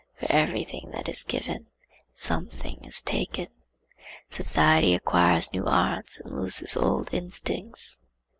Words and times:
For 0.19 0.25
every 0.31 0.63
thing 0.63 0.89
that 0.93 1.07
is 1.07 1.23
given 1.23 1.67
something 2.11 2.83
is 2.85 3.03
taken. 3.03 3.49
Society 4.31 4.95
acquires 4.95 5.53
new 5.53 5.65
arts 5.67 6.19
and 6.19 6.35
loses 6.35 6.75
old 6.75 7.13
instincts. 7.13 7.99